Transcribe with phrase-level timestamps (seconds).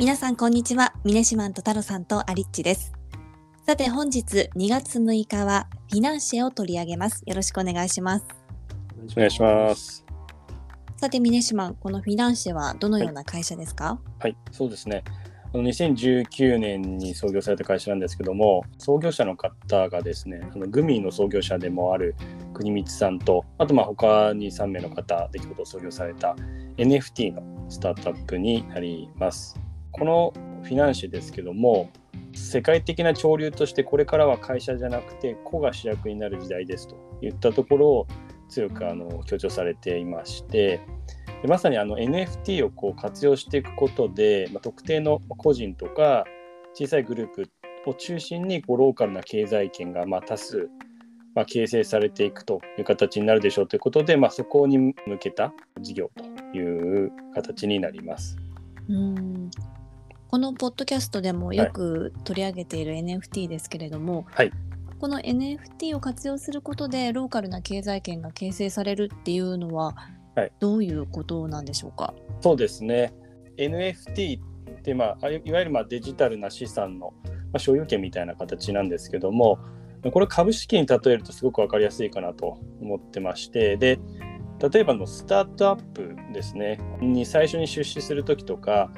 [0.00, 0.94] 皆さんこんにちは。
[1.04, 2.94] ミネシマンと太郎さんとアリッチです。
[3.66, 7.22] さて本日2月6日はフィナンシェを取り上げます。
[7.26, 8.24] よろしくお願いします。
[9.14, 10.06] お願いします。
[10.96, 15.04] さてミネシマン、このフィナンシェはどのような会社ですか、はい、そうですね。
[15.52, 22.14] あの2019年に創業された会社なんですけども、創業者の方がですね、あのグミの創業者でもある
[22.54, 26.34] 国光さんと、あとまあ他に3名の方、出来事を創業された
[26.78, 29.60] NFT のスタートアップになります。
[29.92, 31.90] このフィナンシェですけども、
[32.34, 38.06] 世界的な潮流としてこれからは会社じゃなくて個が主役になる時代ですといったところを
[38.48, 40.80] 強くあの強調されていまして
[41.42, 46.24] でまさにあの NFT をこう活用していくことで、まあ、特定の個人とか
[46.74, 47.50] 小さいグループ
[47.86, 50.68] を中心にこうローカルな経済圏がま多数、
[51.34, 58.36] まあ、形成されていくという形になるでしょうということで、まあ、そこに向けた事業という形になります。
[58.88, 59.50] うん
[60.30, 64.52] このポッドキャストでもよく取り上げている NFT ですけれども、はい。
[65.00, 69.96] この NFT を活用することでローカルな経済圏が形成されるっていうのは
[70.36, 70.52] はい。
[70.60, 73.12] どういうことなんでしょうか、そうですね。
[73.56, 79.58] NFT って、まあ、いわゆるまあデジタルな資産の、まあ、所有権みたいな形なんですけども
[80.12, 83.98] これ株式に例えるとすごく分かりやすいかなと思ってましてで
[84.72, 86.78] 例えばのスタートアップですね。
[87.00, 88.92] に最初に出資する時とか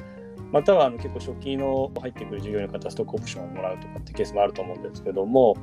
[0.53, 5.57] またはあの結構初期の入ってくる従業員の方ストックオプションをもらうとかってケースもあると思うんですけども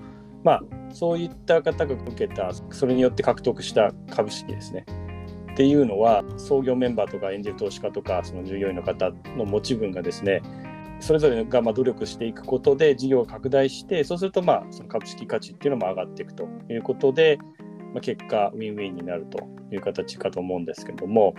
[0.44, 4.86] まあそういった方が受けたそれによって獲得した株式ですね。
[5.54, 10.42] っていうのは創業メンバーとかエンジェル投資家とかその従業員の方の持ち分がですね
[11.02, 17.40] それぞれがま努力していくことで事業が拡大してそうするとまあその株式価値っていうのも上がっていくということで、
[17.94, 19.40] まあ、結果ウィンウィンになると
[19.72, 21.34] いう形かと思うんですけども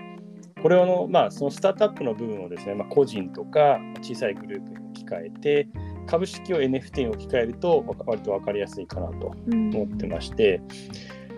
[0.62, 5.68] これをの、まあ、そのスタートアップの部分をですね、まあ、個人とか小さいグループに置き換えて
[6.06, 10.60] 株式を NFT に置き換えると割と分かりやすいかなと思ってまして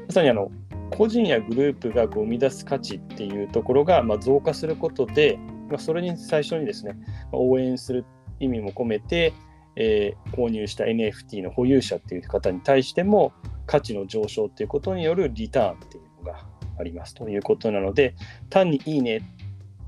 [0.09, 0.50] まさにあの
[0.91, 6.99] 個人やグループがこう生み出す価値っていうところがまあ増加することで、まあ、それに最初にですねま
[7.33, 8.04] あ応援する
[8.41, 9.33] 意味も込めて、
[9.77, 13.33] えー購入した NFT の保有者っていう方に対しても
[13.66, 16.47] 価値の上昇っていうことによるリターンっていうのが
[16.78, 18.15] ありますということなので
[18.50, 19.21] 単にいいね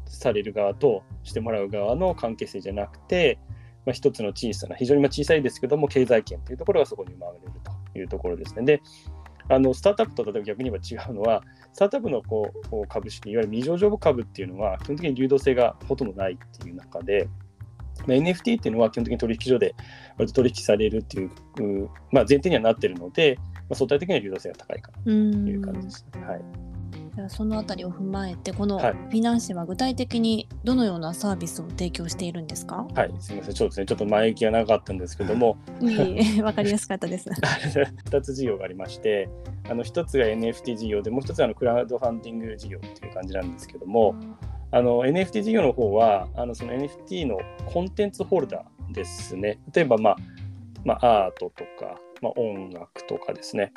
[0.06, 3.38] される側としてもらう側の関係性じゃなくて、
[3.84, 7.44] まあ、一つの小さな非常に小さいですけども経済圏というところがそこに生まれる
[7.92, 8.64] というところですね。
[8.64, 8.82] で
[9.50, 11.42] あのスタートアップと例えば逆に言えば違うのは
[11.74, 17.28] スタートアップのこう株式いわゆる未上場株っていうのは基本的に流動性がほとんどないっていう中で、
[18.06, 19.74] まあ NFT っていうのは基本的に取引所で
[20.16, 21.30] 割と取引されるっていう、
[22.10, 26.24] まあ、前提にはなってるので、まあ、相対的には流動性が高いかなという感じですね。
[26.24, 26.73] はい
[27.16, 37.30] じゃあそのあたりを踏まえてこのフはいィナンシェは具体的にどのようなサービスを提供しているんですか、はい、すみません、そうですね、ちょっと前置きが長かったんですけども、いえいえ わかりやすかったです。
[38.10, 39.28] 2つ事業がありまして、
[39.70, 44.16] あの1つが NFT 事業で、もう1つはあのクラウドファンディング事業っていう感じなんですけども、
[44.72, 49.60] あの NFT 事業の方は、あのその NFT のコンテンツホルダーですね。
[49.72, 50.16] 例えば、まあ、
[50.84, 53.72] まあ、アートとか、まあ、音楽とかですね。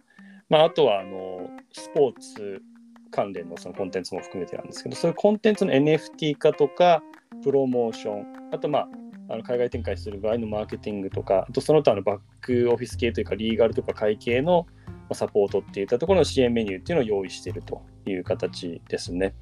[0.49, 2.61] まあ、あとはあのスポーツ
[3.09, 7.01] 関連のそのコンテンツも含めてなんですけど、そういうコンテンツの NFT 化とか、
[7.43, 8.89] プロモーション、あと、まあ、
[9.29, 19.33] あの海外展開する場合のマーケティングとか、あとその他のバックオフィス系というか、リーガルとか会計のまあサポートっていったところの支援メニューっていうのを用意しているという形ですね。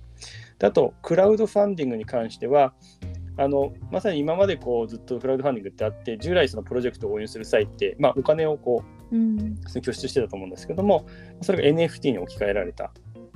[0.60, 2.74] であと、クラウドファンディングに関しては、
[3.38, 11.06] あのまさに今までこうずっとクラウドファンディングってあって、従来そのプロジェクトを応援する際って、まあ、お金をこううん拠出してたと思うんですけども、
[11.42, 12.92] それが NFT に置き換えられた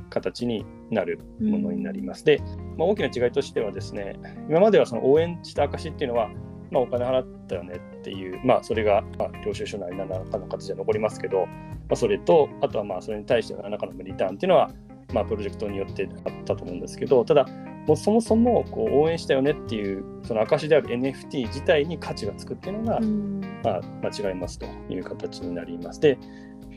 [0.09, 2.25] 形になるものになります。
[2.25, 2.41] で、
[2.77, 6.29] まあ、大きな違いとしてはですね、今まではその応援した証っていうのは、
[6.71, 11.47] まあ、お金払ったよねっていう、まあ、それが、まあ、領収書なり何らかの形で残りますけど、ま
[11.91, 14.69] あ、それと、あとはまあそれに対しての何らかのリターンっていうのは、
[15.13, 17.45] まあ、プロジェクトによってあったと思うんですけど、ただ、
[17.87, 25.99] もうそもそもこう応援したよねっていう、その証である NFT 自体に価値がつくっていうのが、うんまあ、間違いますという形になります。
[25.99, 26.19] で、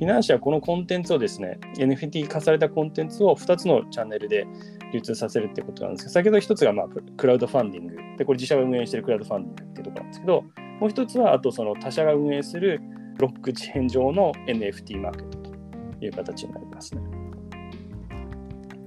[0.03, 4.49] フィナンシェはこのコンテンツをですね、NFT 化されたコンテンツを2つのチャンネルで
[4.93, 10.49] 流通させるってことなんですけど、先ほど1つがまあクラウドファンディング、でこれ自社が運営しているクラウドファンディングっていうところなんですけど、も
[10.81, 12.81] う1つはあとその他社が運営する
[13.15, 17.03] ブロックチェーン上の NFT マーケットという形になりますね。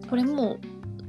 [0.10, 0.58] これも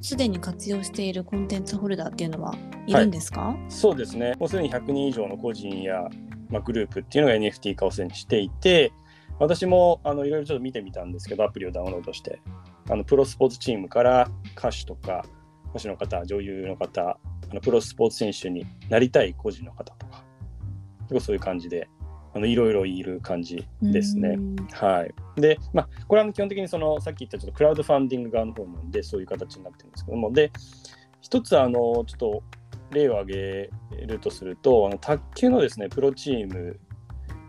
[0.03, 2.55] すでに活用しているコンテンツホルダーっていうのは
[2.87, 6.09] いるんですか、そうですね、もうすでに100人以上の個人や、
[6.49, 8.93] まあ、グループっていうのが NFT 化をしていて、
[9.39, 12.41] 私もあのいろいろちょっと見てみたんですけど、アプリをダウンロードして、
[12.89, 15.25] あのプロスポーツチームから歌手とか、
[15.71, 17.19] 歌手の方、女優の方、
[17.51, 20.25] あのプロスポーツ選手になりたい個人の方とか
[21.03, 21.89] 結構そういう感じで
[22.35, 24.37] あのいろいろいる感じですね。
[24.73, 25.07] は
[25.37, 30.33] い、で、まあ、これは基本的にそのさっき言ったちょっとクラウドファンディング側の方なんでそういう形になってるんですけども。
[30.33, 30.53] で
[31.23, 32.43] 一つあのちょっと
[32.91, 33.71] 例を挙げ
[34.07, 36.79] るとするとあの卓球のですねプロチーム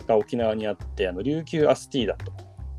[0.07, 2.31] が沖縄にあってあの琉球アスティーダと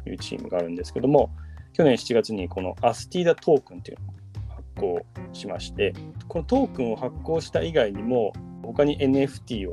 [0.08, 1.30] いうチームがあるんですけども
[1.72, 5.94] 去年7月にこのアスティーダトークンっていうのを発行しまして
[6.26, 8.32] このトークンを発行した以外にも
[8.62, 9.72] 他に NFT を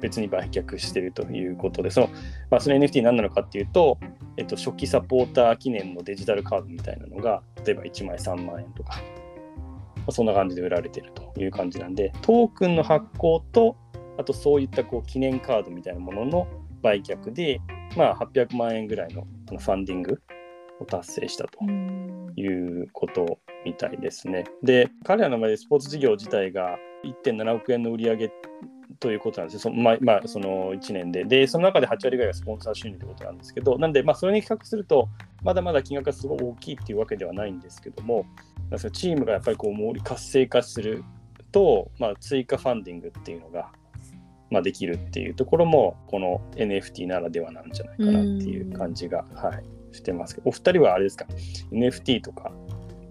[0.00, 2.08] 別に売却しているということでその,、
[2.50, 3.98] まあ、その NFT 何なのかっていうと、
[4.36, 9.00] えっと、初期サポーター記念のデジタルカードみたいなのが例えば1枚3万円とか、
[9.96, 13.76] まあ、そんな感じで売られているという感じなんでトークンの発行と
[14.18, 16.48] あとそういったこう記念カードみたいなものの
[16.82, 17.60] 売却で、
[17.96, 20.20] まあ、800万円ぐらいのファンディング
[20.80, 21.64] を達成したと
[22.40, 22.46] い
[22.82, 24.44] うことみたいですね。
[24.62, 28.32] で彼らの場合スポーツ事業自体が1.7億円の売り上げ
[29.00, 31.24] ということなんですよ、そのまあ、まあ、その1年で。
[31.24, 35.08] で、その中で8割ぐらいがスポンサー収入ということなんですけど、なんで、まあ、それに比較すると、
[35.42, 38.26] まだまだ金額がすごい大きいっていうわけではないんですけども、
[38.92, 41.04] チームがやっぱりこう活性化する
[41.52, 43.70] と、まあ、追加ファンディングっていうのが、
[44.50, 49.52] まあ、できるっていうところも、この NFT ならではなんじゃないかなっていう感じが、は
[49.92, 51.26] い、してますけど、お二人はあれですか、
[51.72, 52.52] NFT とか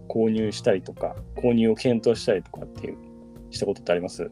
[0.10, 2.98] 購入したりとか、購入を検討したりとかっていう、
[3.52, 4.24] したことってあります？
[4.24, 4.28] い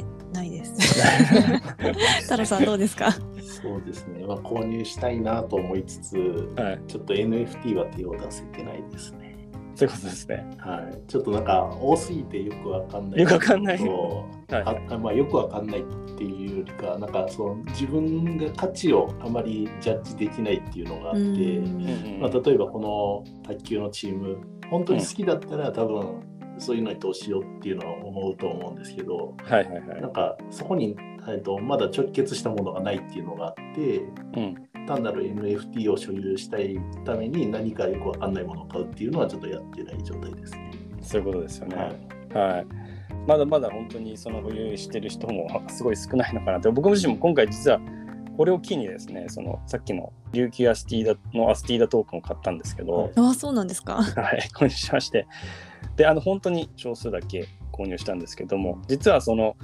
[0.00, 0.04] え
[0.34, 0.72] ないです。
[2.22, 3.12] 太郎さんどうですか？
[3.12, 6.16] そうですね、まあ、購入したいなと思いつつ、
[6.56, 9.33] はい、ちょっと NFT は手を出せてないですね
[9.74, 10.46] そういうことですね。
[10.58, 11.10] はい。
[11.10, 13.20] ちょっとなんか多すぎてよくわかんない。
[13.20, 13.78] よくわかんない。
[14.50, 15.84] はいあまあ、よくわかんないっ
[16.16, 21.20] ていうよりか、なんかその自分が価値をあまりジャッジできないっていうのがあって、
[22.20, 24.38] まあ、例えばこの卓球のチーム、
[24.70, 26.22] 本当に好きだったら多分
[26.58, 30.96] そういうのに投資しようっていうのは思うと思うんですけど、はいはいはい、なんかそこに、
[31.28, 33.98] えっと、まだ直結したものがないっていうのがあって、
[34.36, 40.72] うん、単なる NFT を所有したいために何かよくわかんないものを買うっていうのはちょっとやってない状態ですね。
[41.00, 41.76] そういうことですよね。
[41.76, 42.66] はい、はい、
[43.26, 47.80] まだまだ本当にその保有してる人も すごい少ないのかなと僕自身も今回実は
[48.36, 54.02] これを機にですねそのさっきの琉球アスティーダのアスティーダトークンを買ったんですけど、ああそうなんですか。
[54.02, 54.02] は
[54.32, 54.40] い。
[54.54, 55.26] 購入しまして。
[55.96, 59.56] であの本当に少数だけ購入したんですけども実はその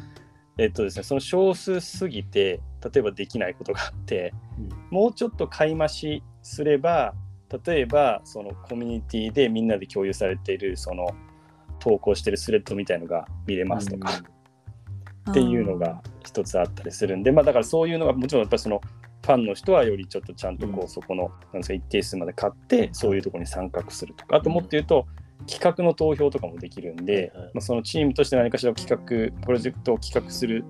[0.58, 7.14] えっとですねその少数すぎて例えばできないことがあって、うん、もうちょっと買い増しすれば
[7.64, 11.08] 例えばそのコミュニティでみんなで共有されているその
[11.78, 14.22] 投稿してるスレッドみたいのが見れますとか、
[15.26, 18.80] うん、っていうのが一つあったりするんでまあだからそういうのがもちろんやっぱりその
[19.22, 24.36] ファンの人はよりちょっとちゃんとこう、そこのなんですか一定数まで買ってそういうところに参画するとか。
[24.36, 25.06] あともっと言うと
[25.46, 30.64] 企画の投票とかもできるんで、まあ、そのチームとして何かしら企画プロジェクトを企画する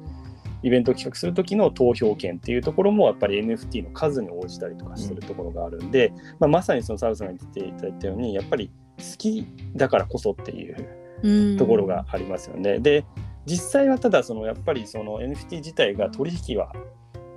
[0.62, 12.72] イベントを企画する時の投票権っていうところもやっぱり NFT の数に応じたりとかするところがあるんで、うん、まあ、まさにその澤さんが言っていただいたようにやっぱり好きだからこそっていうところがありますよね。
[12.72, 13.04] うん、で
[13.46, 16.72] 実際はただそのやっぱりその NFT 自体が取引は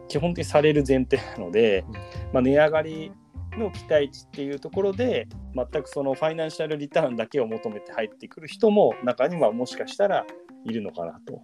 [0.10, 1.86] 基本的にされる前提なので、
[2.34, 3.12] まあ、値上がり
[3.58, 10.26] の期待値っていうところで全くそのファイナンシャルリターンだけを求めて入ってくる人も中にはもしかしたら
[10.66, 11.42] いるのかなと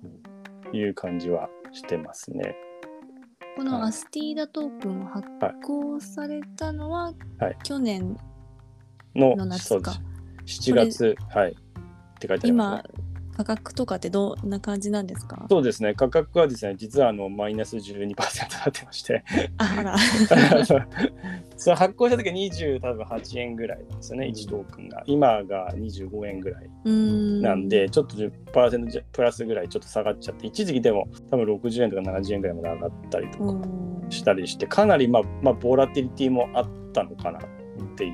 [0.75, 2.55] いう感じはしてますね。
[3.55, 5.27] このアスティーダトークン発
[5.63, 8.17] 行されたのは、はい、去年
[9.15, 9.93] の夏か。
[10.45, 11.51] 7月、はい。
[11.51, 11.53] っ
[12.19, 13.08] て書いてあります、ね、
[13.39, 15.46] 価格とかってどんな感じなんですか？
[15.50, 15.93] そうですね。
[15.93, 19.24] 価格はですね実はあのマイナス12%になってまして。
[19.58, 19.98] あら。
[21.55, 25.03] その発行した時は20多分8円ぐらいなんですよね、うん、1トークンが。
[25.05, 26.69] 今が25円ぐらい。
[27.41, 33.55] なんでちょっと10%プラスぐらいちょっと下がっちゃって一時期でも多分60円とか70円ぐらいまで上がったりとか
[34.10, 37.41] したりしてかなりまあまあボラティリティもあったのかなっ
[37.96, 38.13] ていう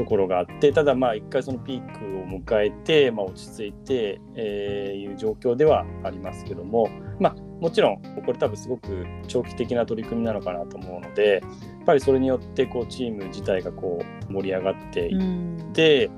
[0.00, 6.88] ところがあってただまあ一回そのピークを迎えて、まあ、落ち着いて、えー、いう状況ではありますけども
[7.18, 16.10] まあもちろんこれ多分すごく長期的な取り組みなのかなと思うのでやっぱりそれによってこうチーム自体がこう盛り上がっていって、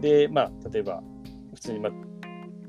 [0.00, 1.02] でまあ例えば
[1.54, 1.92] 普通にまあ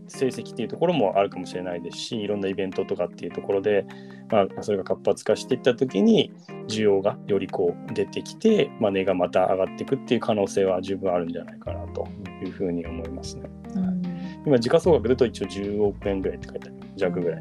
[0.08, 3.86] 成績っていうところもあるかもしれないですしいろんなイベントとかっていうところで、
[4.30, 6.32] まあ、それが活発化していった時に
[6.68, 12.08] 需要がよりこう出てきて、まあ、値がまた上がっていくっていう可能性は十分あるんじゃないかなと
[12.44, 13.50] いうふうに思いますね。
[13.76, 14.02] うん、
[14.46, 17.40] 今時価総額でと一応10億円ぐらいって書いてある弱ぐらい、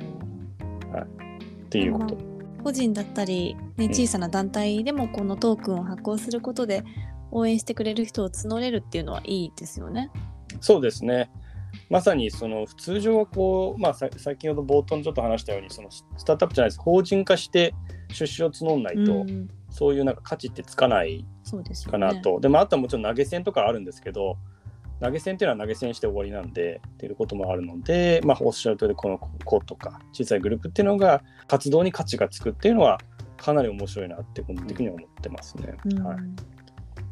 [0.92, 2.16] はい、っていうこと。
[2.62, 6.82] 個人だったり、ね、小さな団体でもこのトークンを発行することで
[7.30, 10.10] 応援してくれる人を募れるっていうのはいいですよね。
[10.60, 11.30] そうですね。
[11.90, 16.80] まさにその通常はこう、まあ、先ほど冒頭にちょっと話したようにそのスタートアップじゃないです。
[16.80, 17.74] 法人化して
[18.08, 21.24] 出資を募んないと、うん、そういうなんか価値ってつかない
[21.90, 22.40] かなと。
[22.40, 24.38] で、ね、もあとはもちろん投げ銭とかあるんですけど
[25.00, 32.98] 投げ銭っていうのは投げ銭して終わりなんでっていうこともあるので、まあ、おっしゃる通りこの子とか小さいグループっていうのが活動に価値がつくっていうのは
[33.36, 35.74] かなり面白いなって個人的には思ってますね。
[35.84, 36.18] うん、はい、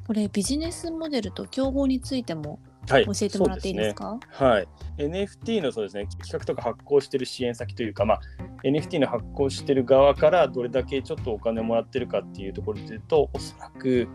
[0.07, 8.21] これビジネスモデルと競合についても教えてもらっていいですか、はい、ね、NFT のそうですね企画とか発行してる支援先というか、まあ、
[8.65, 14.09] NFT の発行してる側からどれだけちょっとお金をもらってるかっていうところで言うとおそらく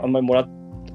[0.00, 0.46] あんまりもら,、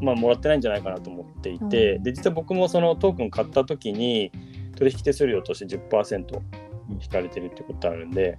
[0.01, 4.31] まあ、もらってないんじゃないかなと思っていて、うん、で実は僕もそのトークン買った時に
[4.75, 6.39] 取引手数料として10%
[7.01, 8.37] 引かれてるってことあるんで、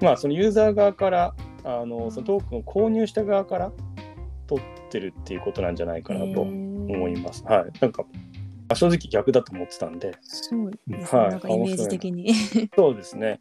[0.00, 3.72] まあ、そのユーザー側からあのそのトークンを購入した側から
[4.46, 6.46] 取ってるっていうことなんじゃないかなと
[6.88, 7.44] 思います。
[7.44, 8.04] はい、なんか
[8.74, 10.12] 正直逆だと思ってたんで。
[10.22, 12.32] そうですね、はい、なんかイメージ的に。
[12.74, 13.40] そうですね。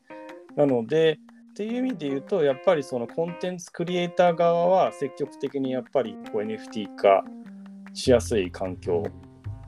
[0.56, 1.20] なので、
[1.52, 7.24] っていう意味で言うと、やっぱりそのコンテンツクリエイター側は積極的にやっぱりこう NFT 化
[7.94, 9.04] しやすい環境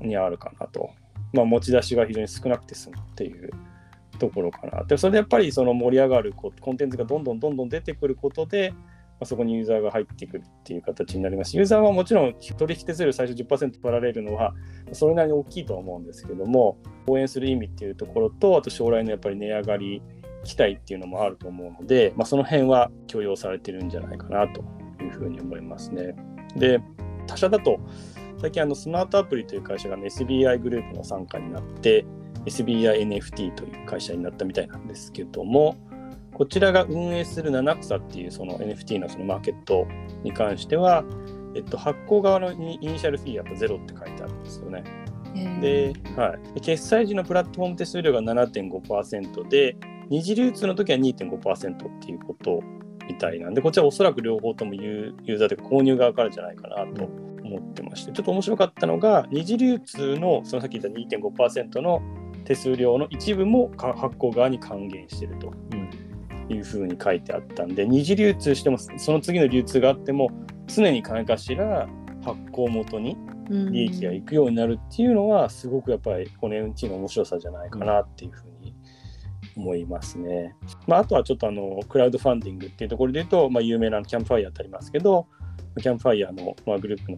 [0.01, 0.89] にあるかなと。
[1.33, 3.51] まあ、持ち出しが非常に少なくて済むっていう
[4.17, 4.83] ところかな。
[4.83, 8.73] で、それでやっぱりその盛り上がるコンテンツがどんどんどんどん出てくることで、
[9.19, 14.53] まあ、そこにユーザーが入ってくるっていう形になりますユーザーはもちろん取引手数料最初10%取られるのは
[14.91, 20.01] それなりに大きいとは思うんですけども応援する意味っていうところとあと将来のやっぱり値上がり
[20.43, 24.63] 期待っていうのもあると思うので、まあ、その辺は許容されてるんじゃないかなと
[25.03, 26.15] いうふうに思いますね。
[26.55, 26.79] で
[27.25, 27.79] 他社だと
[28.39, 32.05] 最近あのスマートアプリという会社が、ね、SBI グループの傘下になって
[32.45, 35.75] SBINFT という会社になったみたいなんですけども
[36.37, 39.87] こちらが運営する七草っていうその NFT のそのマーケット
[40.23, 41.03] に関しては、
[41.55, 44.83] えっと、発行側のイニシャルフィーやっぱゼロって書いてあるんですよね。
[45.61, 49.77] で、はい、決済時のプラットフォーム手数料が7.5%で、
[50.09, 52.61] 二次流通の時は2.5%っていうこと
[53.07, 57.05] みたいなんで、こちらおそらく両方ともユーザーで購入側からじゃないかなと
[57.43, 61.99] 思ってまして、ちょっと面白かったのが、二次流通のそのさっき言った2.5%の
[62.45, 65.51] 手数料の一部も発行側に還元していると。
[66.49, 70.29] いうふうに書いてあったんで二次流通してもその次の流通があっても
[70.67, 71.87] 常に金かしら
[72.23, 73.17] 発行元に
[73.49, 78.75] 利益がいくようになるっていうのはすごくやっぱりこの NFT の面白さじゃないかなっていうふうに
[79.55, 80.55] 思いますね。
[80.85, 85.27] まあ、あとはちょっとあのクラウドファンディングっていうところで言うと、まあ、有名なキャンプファイヤーってありますけど
[85.79, 87.17] キャンプファイヤーの、まあ、グループの、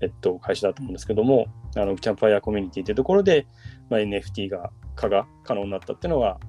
[0.00, 3.46] えっと、会社だと思うんですけどもあのキャンプファイヤーコミュニティっていうところで、
[3.90, 6.40] まあ、NFT が化が可能になったっていうのは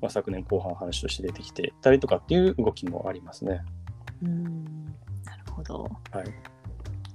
[0.00, 3.62] まあ、昨年後半話として出てきてたりとかっていう動きもありますね。
[4.22, 4.64] うん
[5.24, 5.90] なるほど。
[6.10, 6.24] はい、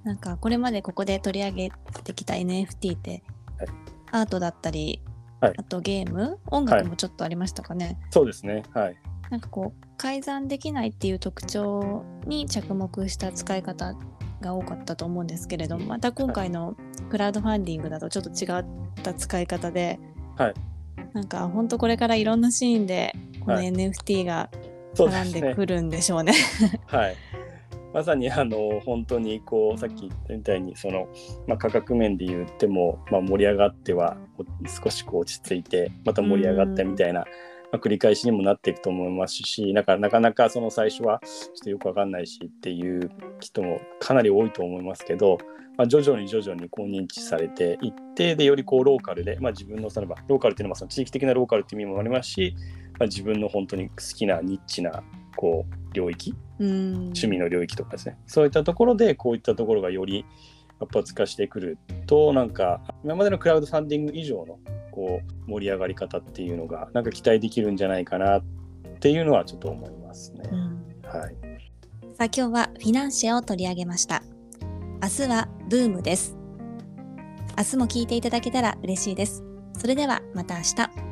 [0.03, 1.71] なんかこれまでここで取り上げ
[2.03, 3.23] てきた NFT って、
[3.57, 3.67] はい、
[4.11, 5.01] アートだったり、
[5.41, 7.85] はい、あとゲーム音楽もちょっとありましたかね。
[7.85, 8.63] はい、そうですね。
[8.73, 8.97] はい。
[9.29, 13.93] なんかこう改ざんできないっていう特徴に着目した使い方
[14.41, 16.75] が多かったと思うんですけれどもまた今回の
[17.09, 18.65] クラウドファンディングだとちょっと違っ
[19.03, 19.99] た使い方で、
[20.35, 20.53] はい、
[21.13, 24.49] なんか本当これからいろんなシーンでこの NFT が
[24.95, 26.33] 絡んでくるんでしょうね。
[26.87, 27.15] はい。
[27.93, 31.07] まさにあの本当にこうさっき言ったみたいにその、
[31.47, 34.17] まあ、価格面で言っても、まあ、盛り上がっては
[34.83, 37.25] 少しこう落ち着いてまた盛り上がったみたいな、ま
[37.73, 45.39] あ、繰り返しにもなっていくと思いますしなんかなかなかその最初はちょっとよくわかんないしっていう人もかなり多いと思いますけど、
[45.79, 52.53] まあ、徐々に徐々にこう認知されていってでよりこうローカルで、まあ、自分のそのローカルっていうのはその地域的なローカルっていう意味もありますし、
[52.99, 55.01] まあ、自分の本当に好きなニッチな
[55.37, 60.25] こう領域趣味の領域とかですねそういったところでこういったところがより
[60.79, 64.59] 活発化してくるとなんか今までのクラウドファンディング以上の
[64.91, 68.43] こう盛り上がり方っていうのがなんか期待できるんじゃないかなっ
[68.99, 70.43] ていうのはちょっと思いますね。
[70.51, 71.35] うん、はい、
[72.17, 74.21] さあ今日はフィナンシェを取り上げました。
[75.01, 76.35] 明日はブームです。
[77.57, 79.43] 明日も聞いていただけたら嬉しいです。
[79.77, 81.08] それではまた明日。